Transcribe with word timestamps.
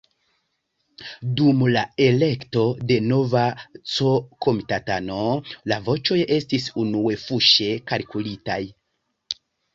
Dum 1.41 1.59
la 1.75 1.83
elekto 2.05 2.63
de 2.91 2.97
nova 3.09 3.43
C-komitatano 3.97 5.19
la 5.73 5.79
voĉoj 5.91 6.19
estis 6.41 6.67
unue 6.87 7.21
fuŝe 7.27 7.71
kalkulitaj. 7.93 8.61